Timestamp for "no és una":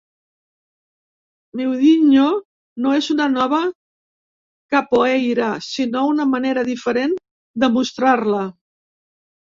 2.85-3.27